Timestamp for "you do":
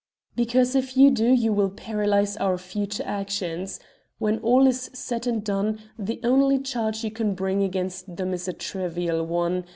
0.97-1.27